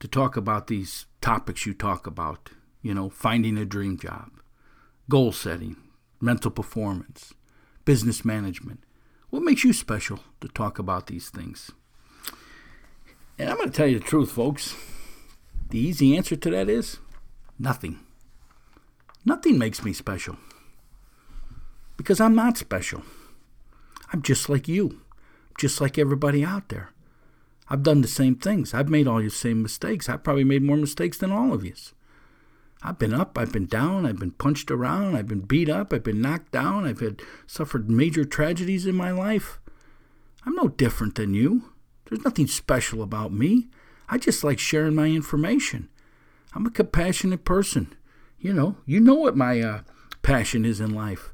to 0.00 0.08
talk 0.08 0.36
about 0.36 0.68
these 0.68 1.06
topics 1.20 1.66
you 1.66 1.74
talk 1.74 2.06
about? 2.06 2.50
You 2.82 2.92
know, 2.92 3.08
finding 3.08 3.56
a 3.56 3.64
dream 3.64 3.96
job, 3.96 4.30
goal 5.08 5.32
setting, 5.32 5.76
mental 6.20 6.50
performance, 6.50 7.32
business 7.84 8.24
management. 8.24 8.84
What 9.30 9.42
makes 9.42 9.64
you 9.64 9.72
special 9.72 10.20
to 10.40 10.48
talk 10.48 10.78
about 10.78 11.06
these 11.06 11.30
things? 11.30 11.70
And 13.38 13.48
I'm 13.48 13.56
going 13.56 13.70
to 13.70 13.74
tell 13.74 13.86
you 13.86 13.98
the 13.98 14.04
truth, 14.04 14.32
folks. 14.32 14.74
The 15.70 15.78
easy 15.78 16.16
answer 16.16 16.36
to 16.36 16.50
that 16.50 16.68
is 16.68 16.98
nothing. 17.58 18.00
Nothing 19.24 19.58
makes 19.58 19.84
me 19.84 19.92
special. 19.92 20.36
Because 21.96 22.20
I'm 22.20 22.34
not 22.34 22.58
special. 22.58 23.02
I'm 24.12 24.22
just 24.22 24.48
like 24.48 24.68
you, 24.68 25.00
just 25.58 25.80
like 25.80 25.96
everybody 25.96 26.44
out 26.44 26.68
there. 26.68 26.90
I've 27.68 27.82
done 27.82 28.02
the 28.02 28.08
same 28.08 28.34
things. 28.34 28.74
I've 28.74 28.90
made 28.90 29.06
all 29.06 29.20
your 29.20 29.30
same 29.30 29.62
mistakes. 29.62 30.08
I've 30.08 30.22
probably 30.22 30.44
made 30.44 30.62
more 30.62 30.76
mistakes 30.76 31.16
than 31.16 31.32
all 31.32 31.54
of 31.54 31.64
you. 31.64 31.74
I've 32.84 32.98
been 32.98 33.14
up, 33.14 33.38
I've 33.38 33.52
been 33.52 33.66
down, 33.66 34.06
I've 34.06 34.18
been 34.18 34.32
punched 34.32 34.70
around, 34.70 35.16
I've 35.16 35.28
been 35.28 35.42
beat 35.42 35.68
up, 35.68 35.92
I've 35.92 36.02
been 36.02 36.20
knocked 36.20 36.50
down, 36.50 36.84
I've 36.84 37.00
had 37.00 37.22
suffered 37.46 37.88
major 37.88 38.24
tragedies 38.24 38.86
in 38.86 38.96
my 38.96 39.12
life. 39.12 39.60
I'm 40.44 40.54
no 40.56 40.68
different 40.68 41.14
than 41.14 41.34
you. 41.34 41.72
There's 42.06 42.24
nothing 42.24 42.48
special 42.48 43.02
about 43.02 43.32
me. 43.32 43.68
I 44.08 44.18
just 44.18 44.42
like 44.42 44.58
sharing 44.58 44.94
my 44.94 45.06
information. 45.06 45.88
I'm 46.54 46.66
a 46.66 46.70
compassionate 46.70 47.44
person. 47.44 47.94
You 48.38 48.52
know, 48.52 48.76
you 48.84 49.00
know 49.00 49.14
what 49.14 49.36
my 49.36 49.60
uh, 49.60 49.80
passion 50.22 50.64
is 50.64 50.80
in 50.80 50.92
life. 50.92 51.32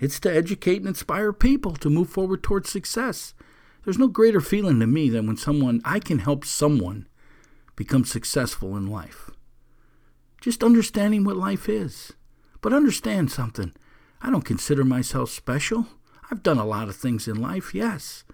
It's 0.00 0.18
to 0.20 0.34
educate 0.34 0.78
and 0.78 0.88
inspire 0.88 1.32
people 1.32 1.72
to 1.76 1.90
move 1.90 2.10
forward 2.10 2.42
towards 2.42 2.70
success. 2.70 3.34
There's 3.84 3.98
no 3.98 4.08
greater 4.08 4.40
feeling 4.40 4.80
to 4.80 4.86
me 4.86 5.08
than 5.08 5.26
when 5.26 5.36
someone 5.36 5.80
I 5.84 6.00
can 6.00 6.18
help 6.18 6.44
someone 6.44 7.06
become 7.76 8.04
successful 8.04 8.76
in 8.76 8.88
life. 8.88 9.30
Just 10.40 10.62
understanding 10.62 11.24
what 11.24 11.36
life 11.36 11.68
is. 11.68 12.12
But 12.60 12.72
understand 12.72 13.30
something. 13.30 13.72
I 14.20 14.30
don't 14.30 14.44
consider 14.44 14.84
myself 14.84 15.30
special. 15.30 15.86
I've 16.30 16.42
done 16.42 16.58
a 16.58 16.66
lot 16.66 16.88
of 16.88 16.96
things 16.96 17.28
in 17.28 17.40
life, 17.40 17.74
yes. 17.74 18.24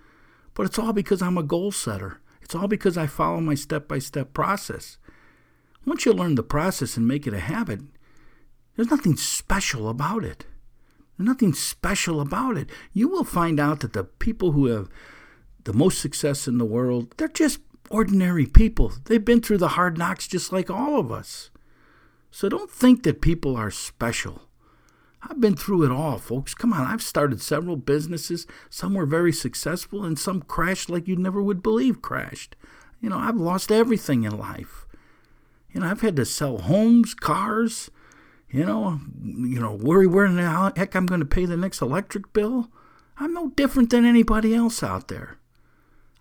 But 0.54 0.66
it's 0.66 0.78
all 0.78 0.92
because 0.92 1.22
I'm 1.22 1.38
a 1.38 1.42
goal 1.42 1.72
setter. 1.72 2.20
It's 2.40 2.54
all 2.54 2.68
because 2.68 2.98
I 2.98 3.06
follow 3.06 3.40
my 3.40 3.54
step 3.54 3.88
by 3.88 3.98
step 3.98 4.32
process. 4.34 4.98
Once 5.86 6.04
you 6.04 6.12
learn 6.12 6.34
the 6.34 6.42
process 6.42 6.96
and 6.96 7.06
make 7.06 7.26
it 7.26 7.34
a 7.34 7.40
habit, 7.40 7.80
there's 8.76 8.90
nothing 8.90 9.16
special 9.16 9.88
about 9.88 10.24
it. 10.24 10.46
There's 11.16 11.28
nothing 11.28 11.54
special 11.54 12.20
about 12.20 12.56
it. 12.56 12.70
You 12.92 13.08
will 13.08 13.24
find 13.24 13.60
out 13.60 13.80
that 13.80 13.92
the 13.92 14.04
people 14.04 14.52
who 14.52 14.66
have 14.66 14.88
the 15.64 15.72
most 15.72 16.00
success 16.00 16.48
in 16.48 16.58
the 16.58 16.64
world, 16.64 17.14
they're 17.16 17.28
just 17.28 17.60
ordinary 17.90 18.46
people. 18.46 18.92
They've 19.04 19.24
been 19.24 19.40
through 19.40 19.58
the 19.58 19.68
hard 19.68 19.96
knocks 19.98 20.26
just 20.26 20.52
like 20.52 20.70
all 20.70 20.98
of 20.98 21.12
us. 21.12 21.50
So 22.34 22.48
don't 22.48 22.68
think 22.68 23.04
that 23.04 23.20
people 23.20 23.54
are 23.54 23.70
special. 23.70 24.48
I've 25.22 25.40
been 25.40 25.54
through 25.54 25.84
it 25.84 25.92
all, 25.92 26.18
folks. 26.18 26.52
Come 26.52 26.72
on, 26.72 26.84
I've 26.84 27.00
started 27.00 27.40
several 27.40 27.76
businesses. 27.76 28.44
Some 28.68 28.94
were 28.94 29.06
very 29.06 29.32
successful, 29.32 30.02
and 30.02 30.18
some 30.18 30.42
crashed 30.42 30.90
like 30.90 31.06
you 31.06 31.14
never 31.14 31.40
would 31.40 31.62
believe 31.62 32.02
crashed. 32.02 32.56
You 33.00 33.08
know, 33.08 33.18
I've 33.18 33.36
lost 33.36 33.70
everything 33.70 34.24
in 34.24 34.36
life. 34.36 34.84
You 35.70 35.80
know, 35.80 35.86
I've 35.86 36.00
had 36.00 36.16
to 36.16 36.24
sell 36.24 36.58
homes, 36.58 37.14
cars. 37.14 37.92
You 38.50 38.66
know, 38.66 38.98
you 39.24 39.60
know, 39.60 39.72
worry 39.72 40.08
where 40.08 40.26
in 40.26 40.34
the 40.34 40.72
heck 40.74 40.96
I'm 40.96 41.06
going 41.06 41.20
to 41.20 41.26
pay 41.26 41.44
the 41.44 41.56
next 41.56 41.80
electric 41.80 42.32
bill. 42.32 42.68
I'm 43.16 43.32
no 43.32 43.50
different 43.50 43.90
than 43.90 44.04
anybody 44.04 44.56
else 44.56 44.82
out 44.82 45.06
there. 45.06 45.38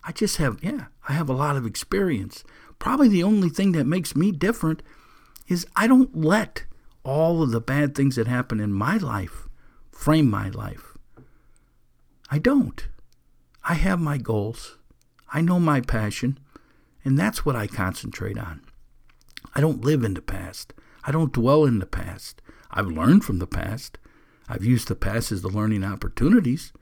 I 0.04 0.12
just 0.12 0.36
have, 0.36 0.62
yeah, 0.62 0.84
I 1.08 1.14
have 1.14 1.28
a 1.28 1.34
lot 1.34 1.56
of 1.56 1.66
experience. 1.66 2.44
Probably 2.78 3.08
the 3.08 3.24
only 3.24 3.48
thing 3.48 3.72
that 3.72 3.84
makes 3.84 4.14
me 4.14 4.30
different 4.30 4.80
is 5.46 5.66
I 5.76 5.86
don't 5.86 6.16
let 6.16 6.64
all 7.04 7.42
of 7.42 7.50
the 7.50 7.60
bad 7.60 7.94
things 7.94 8.16
that 8.16 8.26
happen 8.26 8.60
in 8.60 8.72
my 8.72 8.96
life 8.96 9.48
frame 9.92 10.28
my 10.28 10.48
life. 10.50 10.96
I 12.30 12.38
don't. 12.38 12.88
I 13.62 13.74
have 13.74 14.00
my 14.00 14.18
goals. 14.18 14.78
I 15.32 15.40
know 15.40 15.58
my 15.58 15.80
passion, 15.80 16.38
and 17.04 17.18
that's 17.18 17.44
what 17.44 17.56
I 17.56 17.66
concentrate 17.66 18.38
on. 18.38 18.62
I 19.54 19.60
don't 19.60 19.84
live 19.84 20.04
in 20.04 20.14
the 20.14 20.22
past. 20.22 20.72
I 21.04 21.12
don't 21.12 21.32
dwell 21.32 21.64
in 21.64 21.78
the 21.78 21.86
past. 21.86 22.40
I've 22.70 22.86
learned 22.86 23.24
from 23.24 23.38
the 23.38 23.46
past. 23.46 23.98
I've 24.48 24.64
used 24.64 24.88
the 24.88 24.94
past 24.94 25.32
as 25.32 25.42
the 25.42 25.48
learning 25.48 25.84
opportunities. 25.84 26.72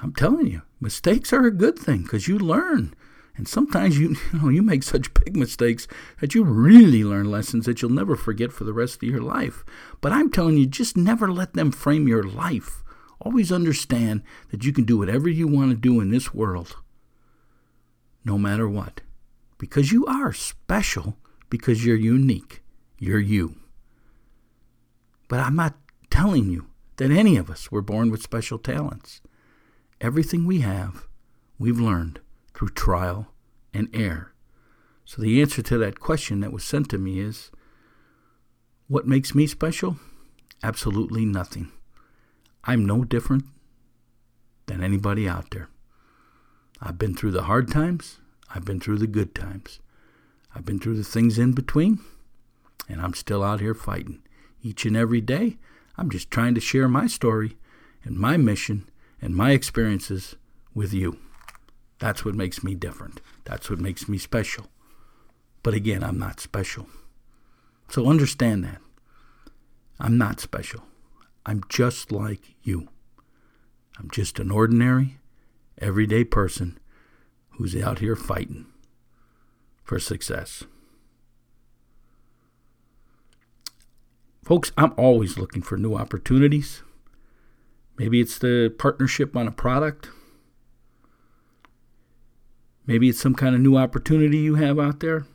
I'm 0.00 0.14
telling 0.14 0.46
you, 0.46 0.62
mistakes 0.80 1.32
are 1.32 1.46
a 1.46 1.50
good 1.50 1.78
thing 1.78 2.02
because 2.02 2.28
you 2.28 2.38
learn. 2.38 2.94
And 3.36 3.48
sometimes 3.48 3.98
you, 3.98 4.10
you 4.32 4.38
know 4.40 4.48
you 4.48 4.62
make 4.62 4.82
such 4.82 5.14
big 5.14 5.36
mistakes 5.36 5.86
that 6.20 6.34
you 6.34 6.44
really 6.44 7.04
learn 7.04 7.30
lessons 7.30 7.66
that 7.66 7.80
you'll 7.80 7.90
never 7.90 8.16
forget 8.16 8.52
for 8.52 8.64
the 8.64 8.72
rest 8.72 8.96
of 8.96 9.08
your 9.08 9.22
life. 9.22 9.64
But 10.00 10.12
I'm 10.12 10.30
telling 10.30 10.56
you, 10.56 10.66
just 10.66 10.96
never 10.96 11.30
let 11.30 11.54
them 11.54 11.72
frame 11.72 12.08
your 12.08 12.22
life. 12.22 12.82
Always 13.20 13.52
understand 13.52 14.22
that 14.50 14.64
you 14.64 14.72
can 14.72 14.84
do 14.84 14.98
whatever 14.98 15.28
you 15.28 15.46
want 15.46 15.70
to 15.70 15.76
do 15.76 16.00
in 16.00 16.10
this 16.10 16.32
world, 16.32 16.76
no 18.24 18.38
matter 18.38 18.68
what. 18.68 19.02
Because 19.58 19.92
you 19.92 20.06
are 20.06 20.32
special, 20.32 21.18
because 21.50 21.84
you're 21.84 21.96
unique. 21.96 22.62
You're 22.98 23.20
you. 23.20 23.56
But 25.28 25.40
I'm 25.40 25.56
not 25.56 25.76
telling 26.10 26.50
you 26.50 26.66
that 26.96 27.10
any 27.10 27.36
of 27.36 27.50
us 27.50 27.70
were 27.70 27.82
born 27.82 28.10
with 28.10 28.22
special 28.22 28.58
talents. 28.58 29.20
Everything 30.00 30.46
we 30.46 30.60
have, 30.60 31.06
we've 31.58 31.78
learned 31.78 32.20
through 32.60 32.68
trial 32.68 33.26
and 33.72 33.88
error. 33.94 34.34
So 35.06 35.22
the 35.22 35.40
answer 35.40 35.62
to 35.62 35.78
that 35.78 35.98
question 35.98 36.40
that 36.40 36.52
was 36.52 36.62
sent 36.62 36.90
to 36.90 36.98
me 36.98 37.18
is 37.18 37.50
what 38.86 39.06
makes 39.06 39.34
me 39.34 39.46
special? 39.46 39.96
Absolutely 40.62 41.24
nothing. 41.24 41.72
I'm 42.64 42.84
no 42.84 43.02
different 43.02 43.44
than 44.66 44.84
anybody 44.84 45.26
out 45.26 45.52
there. 45.52 45.70
I've 46.82 46.98
been 46.98 47.14
through 47.14 47.30
the 47.30 47.44
hard 47.44 47.70
times, 47.70 48.18
I've 48.54 48.66
been 48.66 48.78
through 48.78 48.98
the 48.98 49.06
good 49.06 49.34
times, 49.34 49.80
I've 50.54 50.66
been 50.66 50.78
through 50.78 50.98
the 50.98 51.02
things 51.02 51.38
in 51.38 51.52
between, 51.52 52.00
and 52.90 53.00
I'm 53.00 53.14
still 53.14 53.42
out 53.42 53.60
here 53.60 53.74
fighting. 53.74 54.20
Each 54.62 54.84
and 54.84 54.98
every 54.98 55.22
day, 55.22 55.56
I'm 55.96 56.10
just 56.10 56.30
trying 56.30 56.54
to 56.56 56.60
share 56.60 56.88
my 56.88 57.06
story 57.06 57.56
and 58.04 58.18
my 58.18 58.36
mission 58.36 58.86
and 59.22 59.34
my 59.34 59.52
experiences 59.52 60.36
with 60.74 60.92
you. 60.92 61.16
That's 62.00 62.24
what 62.24 62.34
makes 62.34 62.64
me 62.64 62.74
different. 62.74 63.20
That's 63.44 63.70
what 63.70 63.78
makes 63.78 64.08
me 64.08 64.18
special. 64.18 64.66
But 65.62 65.74
again, 65.74 66.02
I'm 66.02 66.18
not 66.18 66.40
special. 66.40 66.86
So 67.88 68.08
understand 68.08 68.64
that. 68.64 68.80
I'm 70.00 70.16
not 70.16 70.40
special. 70.40 70.82
I'm 71.44 71.62
just 71.68 72.10
like 72.10 72.54
you. 72.62 72.88
I'm 73.98 74.10
just 74.10 74.38
an 74.38 74.50
ordinary, 74.50 75.18
everyday 75.78 76.24
person 76.24 76.78
who's 77.50 77.76
out 77.76 77.98
here 77.98 78.16
fighting 78.16 78.66
for 79.84 79.98
success. 79.98 80.64
Folks, 84.42 84.72
I'm 84.78 84.94
always 84.96 85.36
looking 85.36 85.60
for 85.60 85.76
new 85.76 85.94
opportunities. 85.94 86.82
Maybe 87.98 88.20
it's 88.20 88.38
the 88.38 88.74
partnership 88.78 89.36
on 89.36 89.46
a 89.46 89.52
product 89.52 90.08
Maybe 92.86 93.08
it's 93.08 93.20
some 93.20 93.34
kind 93.34 93.54
of 93.54 93.60
new 93.60 93.76
opportunity 93.76 94.38
you 94.38 94.56
have 94.56 94.78
out 94.78 95.00
there. 95.00 95.26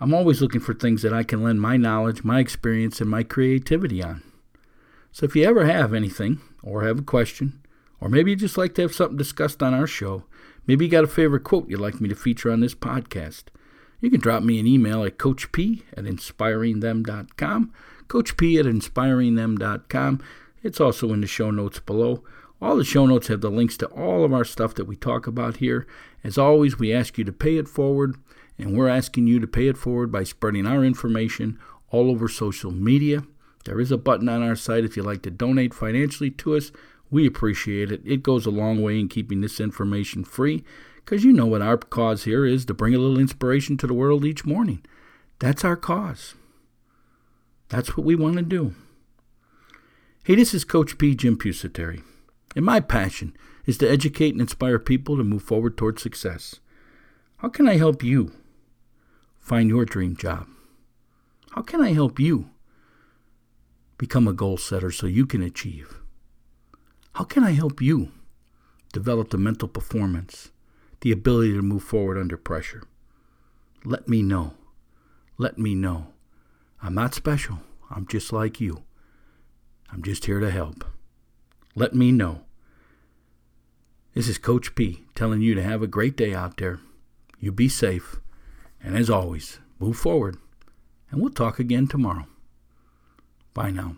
I'm 0.00 0.14
always 0.14 0.40
looking 0.40 0.60
for 0.60 0.74
things 0.74 1.02
that 1.02 1.12
I 1.12 1.22
can 1.22 1.42
lend 1.42 1.60
my 1.60 1.76
knowledge, 1.76 2.24
my 2.24 2.40
experience, 2.40 3.00
and 3.00 3.08
my 3.08 3.22
creativity 3.22 4.02
on. 4.02 4.22
So 5.12 5.24
if 5.24 5.36
you 5.36 5.44
ever 5.44 5.66
have 5.66 5.94
anything, 5.94 6.40
or 6.62 6.84
have 6.84 6.98
a 6.98 7.02
question, 7.02 7.60
or 8.00 8.08
maybe 8.08 8.32
you 8.32 8.36
just 8.36 8.58
like 8.58 8.74
to 8.74 8.82
have 8.82 8.94
something 8.94 9.16
discussed 9.16 9.62
on 9.62 9.72
our 9.72 9.86
show, 9.86 10.24
maybe 10.66 10.84
you 10.84 10.90
got 10.90 11.04
a 11.04 11.08
favorite 11.08 11.44
quote 11.44 11.68
you'd 11.68 11.80
like 11.80 12.00
me 12.00 12.08
to 12.08 12.14
feature 12.16 12.50
on 12.50 12.60
this 12.60 12.74
podcast, 12.74 13.44
you 14.04 14.10
can 14.10 14.20
drop 14.20 14.42
me 14.42 14.60
an 14.60 14.66
email 14.66 15.02
at 15.04 15.16
coachp 15.16 15.82
at 15.96 16.04
inspiringthem.com, 16.04 17.72
coachp 18.06 18.60
at 18.60 18.66
inspiringthem.com. 18.66 20.22
It's 20.62 20.80
also 20.80 21.12
in 21.14 21.22
the 21.22 21.26
show 21.26 21.50
notes 21.50 21.78
below. 21.78 22.22
All 22.64 22.76
the 22.76 22.84
show 22.84 23.04
notes 23.04 23.26
have 23.26 23.42
the 23.42 23.50
links 23.50 23.76
to 23.76 23.86
all 23.88 24.24
of 24.24 24.32
our 24.32 24.42
stuff 24.42 24.72
that 24.76 24.86
we 24.86 24.96
talk 24.96 25.26
about 25.26 25.58
here. 25.58 25.86
As 26.24 26.38
always, 26.38 26.78
we 26.78 26.94
ask 26.94 27.18
you 27.18 27.24
to 27.24 27.30
pay 27.30 27.58
it 27.58 27.68
forward, 27.68 28.16
and 28.56 28.74
we're 28.74 28.88
asking 28.88 29.26
you 29.26 29.38
to 29.38 29.46
pay 29.46 29.68
it 29.68 29.76
forward 29.76 30.10
by 30.10 30.24
spreading 30.24 30.66
our 30.66 30.82
information 30.82 31.58
all 31.90 32.10
over 32.10 32.26
social 32.26 32.70
media. 32.70 33.22
There 33.66 33.80
is 33.80 33.92
a 33.92 33.98
button 33.98 34.30
on 34.30 34.42
our 34.42 34.56
site 34.56 34.82
if 34.82 34.96
you'd 34.96 35.04
like 35.04 35.20
to 35.24 35.30
donate 35.30 35.74
financially 35.74 36.30
to 36.30 36.56
us. 36.56 36.72
We 37.10 37.26
appreciate 37.26 37.92
it. 37.92 38.00
It 38.02 38.22
goes 38.22 38.46
a 38.46 38.50
long 38.50 38.80
way 38.80 38.98
in 38.98 39.08
keeping 39.08 39.42
this 39.42 39.60
information 39.60 40.24
free 40.24 40.64
because 40.96 41.22
you 41.22 41.34
know 41.34 41.44
what 41.44 41.60
our 41.60 41.76
cause 41.76 42.24
here 42.24 42.46
is 42.46 42.64
to 42.64 42.72
bring 42.72 42.94
a 42.94 42.98
little 42.98 43.18
inspiration 43.18 43.76
to 43.76 43.86
the 43.86 43.92
world 43.92 44.24
each 44.24 44.46
morning. 44.46 44.82
That's 45.38 45.66
our 45.66 45.76
cause. 45.76 46.34
That's 47.68 47.94
what 47.94 48.06
we 48.06 48.14
want 48.14 48.36
to 48.36 48.42
do. 48.42 48.74
Hey, 50.24 50.36
this 50.36 50.54
is 50.54 50.64
Coach 50.64 50.96
P. 50.96 51.14
Jim 51.14 51.36
Pusateri. 51.36 52.02
And 52.54 52.64
my 52.64 52.80
passion 52.80 53.36
is 53.66 53.78
to 53.78 53.90
educate 53.90 54.32
and 54.32 54.40
inspire 54.40 54.78
people 54.78 55.16
to 55.16 55.24
move 55.24 55.42
forward 55.42 55.76
towards 55.76 56.02
success. 56.02 56.60
How 57.38 57.48
can 57.48 57.68
I 57.68 57.76
help 57.76 58.02
you 58.02 58.32
find 59.38 59.68
your 59.68 59.84
dream 59.84 60.16
job? 60.16 60.46
How 61.52 61.62
can 61.62 61.80
I 61.80 61.92
help 61.92 62.18
you 62.18 62.50
become 63.98 64.28
a 64.28 64.32
goal 64.32 64.56
setter 64.56 64.90
so 64.90 65.06
you 65.06 65.26
can 65.26 65.42
achieve? 65.42 66.00
How 67.14 67.24
can 67.24 67.44
I 67.44 67.52
help 67.52 67.80
you 67.80 68.10
develop 68.92 69.30
the 69.30 69.38
mental 69.38 69.68
performance, 69.68 70.50
the 71.00 71.12
ability 71.12 71.52
to 71.54 71.62
move 71.62 71.82
forward 71.82 72.18
under 72.18 72.36
pressure? 72.36 72.84
let 73.84 74.08
me 74.08 74.22
know. 74.22 74.54
Let 75.36 75.58
me 75.58 75.74
know. 75.74 76.08
I'm 76.82 76.94
not 76.94 77.14
special. 77.14 77.60
I'm 77.90 78.06
just 78.06 78.32
like 78.32 78.60
you. 78.60 78.84
I'm 79.92 80.02
just 80.02 80.24
here 80.24 80.40
to 80.40 80.50
help. 80.50 80.84
Let 81.74 81.94
me 81.94 82.12
know. 82.12 82.42
This 84.14 84.28
is 84.28 84.38
Coach 84.38 84.76
P 84.76 85.04
telling 85.16 85.40
you 85.40 85.54
to 85.54 85.62
have 85.62 85.82
a 85.82 85.88
great 85.88 86.16
day 86.16 86.32
out 86.32 86.56
there. 86.58 86.78
You 87.40 87.50
be 87.50 87.68
safe. 87.68 88.20
And 88.82 88.96
as 88.96 89.10
always, 89.10 89.58
move 89.80 89.96
forward. 89.96 90.36
And 91.10 91.20
we'll 91.20 91.32
talk 91.32 91.58
again 91.58 91.88
tomorrow. 91.88 92.26
Bye 93.54 93.70
now. 93.70 93.96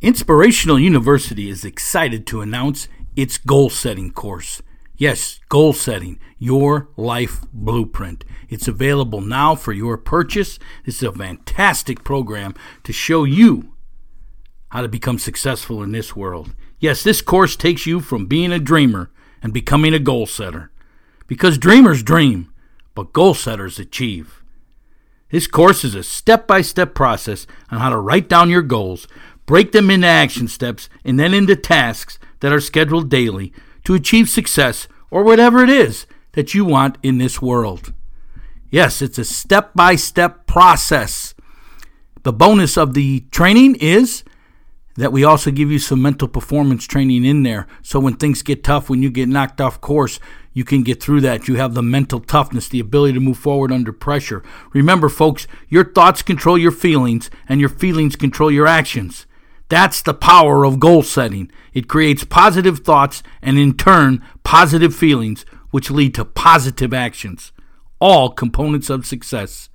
Inspirational 0.00 0.78
University 0.78 1.48
is 1.48 1.64
excited 1.64 2.26
to 2.28 2.42
announce 2.42 2.86
its 3.16 3.38
goal 3.38 3.70
setting 3.70 4.12
course. 4.12 4.62
Yes, 4.98 5.40
goal 5.50 5.74
setting, 5.74 6.18
your 6.38 6.88
life 6.96 7.42
blueprint. 7.52 8.24
It's 8.48 8.66
available 8.66 9.20
now 9.20 9.54
for 9.54 9.72
your 9.72 9.98
purchase. 9.98 10.58
This 10.86 10.96
is 10.96 11.02
a 11.02 11.12
fantastic 11.12 12.02
program 12.02 12.54
to 12.84 12.94
show 12.94 13.24
you 13.24 13.74
how 14.70 14.80
to 14.80 14.88
become 14.88 15.18
successful 15.18 15.82
in 15.82 15.92
this 15.92 16.16
world. 16.16 16.54
Yes, 16.80 17.02
this 17.02 17.20
course 17.20 17.56
takes 17.56 17.84
you 17.84 18.00
from 18.00 18.26
being 18.26 18.52
a 18.52 18.58
dreamer 18.58 19.10
and 19.42 19.52
becoming 19.52 19.92
a 19.92 19.98
goal 19.98 20.26
setter. 20.26 20.70
Because 21.26 21.58
dreamers 21.58 22.02
dream, 22.02 22.50
but 22.94 23.12
goal 23.12 23.34
setters 23.34 23.78
achieve. 23.78 24.42
This 25.30 25.46
course 25.46 25.84
is 25.84 25.94
a 25.94 26.02
step 26.02 26.46
by 26.46 26.62
step 26.62 26.94
process 26.94 27.46
on 27.70 27.80
how 27.80 27.90
to 27.90 27.98
write 27.98 28.28
down 28.28 28.48
your 28.48 28.62
goals, 28.62 29.06
break 29.44 29.72
them 29.72 29.90
into 29.90 30.06
action 30.06 30.48
steps, 30.48 30.88
and 31.04 31.18
then 31.18 31.34
into 31.34 31.56
tasks 31.56 32.18
that 32.40 32.52
are 32.52 32.60
scheduled 32.60 33.10
daily 33.10 33.52
to 33.86 33.94
achieve 33.94 34.28
success 34.28 34.88
or 35.12 35.22
whatever 35.22 35.62
it 35.62 35.70
is 35.70 36.06
that 36.32 36.54
you 36.54 36.64
want 36.64 36.98
in 37.04 37.18
this 37.18 37.40
world. 37.40 37.92
Yes, 38.68 39.00
it's 39.00 39.16
a 39.16 39.24
step 39.24 39.74
by 39.74 39.94
step 39.94 40.46
process. 40.46 41.34
The 42.24 42.32
bonus 42.32 42.76
of 42.76 42.94
the 42.94 43.20
training 43.30 43.76
is 43.76 44.24
that 44.96 45.12
we 45.12 45.22
also 45.22 45.52
give 45.52 45.70
you 45.70 45.78
some 45.78 46.02
mental 46.02 46.26
performance 46.26 46.84
training 46.84 47.24
in 47.24 47.44
there. 47.44 47.68
So 47.80 48.00
when 48.00 48.16
things 48.16 48.42
get 48.42 48.64
tough, 48.64 48.90
when 48.90 49.02
you 49.02 49.10
get 49.10 49.28
knocked 49.28 49.60
off 49.60 49.80
course, 49.80 50.18
you 50.52 50.64
can 50.64 50.82
get 50.82 51.00
through 51.00 51.20
that. 51.20 51.46
You 51.46 51.54
have 51.54 51.74
the 51.74 51.82
mental 51.82 52.18
toughness, 52.18 52.68
the 52.68 52.80
ability 52.80 53.12
to 53.12 53.20
move 53.20 53.38
forward 53.38 53.70
under 53.70 53.92
pressure. 53.92 54.42
Remember, 54.72 55.08
folks, 55.08 55.46
your 55.68 55.84
thoughts 55.84 56.22
control 56.22 56.58
your 56.58 56.72
feelings, 56.72 57.30
and 57.48 57.60
your 57.60 57.68
feelings 57.68 58.16
control 58.16 58.50
your 58.50 58.66
actions. 58.66 59.25
That's 59.68 60.00
the 60.02 60.14
power 60.14 60.64
of 60.64 60.78
goal 60.78 61.02
setting. 61.02 61.50
It 61.72 61.88
creates 61.88 62.24
positive 62.24 62.80
thoughts 62.80 63.22
and, 63.42 63.58
in 63.58 63.76
turn, 63.76 64.22
positive 64.44 64.94
feelings, 64.94 65.44
which 65.70 65.90
lead 65.90 66.14
to 66.14 66.24
positive 66.24 66.94
actions. 66.94 67.52
All 67.98 68.30
components 68.30 68.90
of 68.90 69.06
success. 69.06 69.68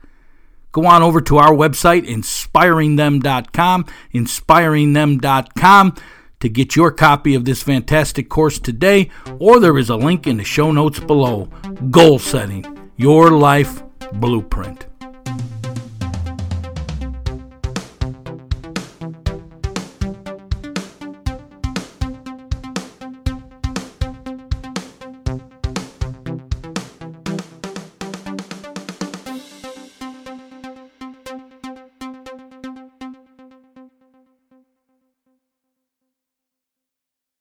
Go 0.72 0.86
on 0.86 1.04
over 1.04 1.20
to 1.22 1.38
our 1.38 1.52
website, 1.52 2.08
inspiringthem.com, 2.08 3.86
inspiringthem.com, 4.14 5.96
to 6.40 6.50
get 6.50 6.76
your 6.76 6.92
copy 6.92 7.36
of 7.36 7.46
this 7.46 7.62
fantastic 7.62 8.30
course 8.30 8.58
today, 8.58 9.10
or 9.38 9.60
there 9.60 9.78
is 9.78 9.90
a 9.90 9.98
link 9.98 10.26
in 10.26 10.38
the 10.38 10.44
show 10.44 10.72
notes 10.72 11.00
below. 11.00 11.50
Goal 11.90 12.20
setting, 12.20 12.66
your 12.96 13.32
life 13.32 13.84
blueprint. 14.14 14.91